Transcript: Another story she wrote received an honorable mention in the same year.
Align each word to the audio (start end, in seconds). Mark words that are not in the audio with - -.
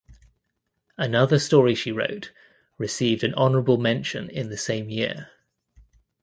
Another 0.97 1.37
story 1.37 1.75
she 1.75 1.91
wrote 1.91 2.31
received 2.79 3.23
an 3.23 3.35
honorable 3.35 3.77
mention 3.77 4.31
in 4.31 4.49
the 4.49 4.57
same 4.57 4.89
year. 4.89 5.29